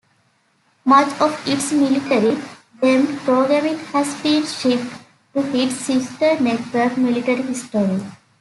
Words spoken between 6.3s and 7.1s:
network